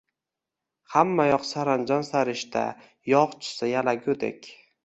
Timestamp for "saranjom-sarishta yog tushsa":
1.51-3.73